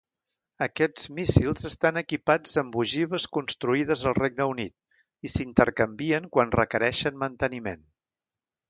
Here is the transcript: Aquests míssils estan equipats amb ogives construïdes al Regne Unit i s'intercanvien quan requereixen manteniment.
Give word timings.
Aquests 0.65 1.03
míssils 1.17 1.67
estan 1.69 2.01
equipats 2.01 2.57
amb 2.63 2.79
ogives 2.85 3.27
construïdes 3.37 4.07
al 4.13 4.19
Regne 4.21 4.49
Unit 4.55 5.29
i 5.29 5.33
s'intercanvien 5.37 6.31
quan 6.37 6.57
requereixen 6.63 7.23
manteniment. 7.29 7.89